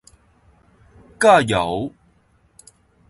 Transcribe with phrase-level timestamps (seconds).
[1.19, 1.93] 加油